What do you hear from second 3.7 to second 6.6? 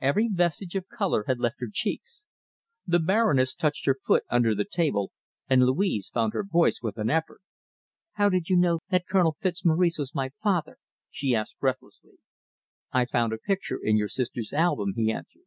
her foot under the table, and Louise found her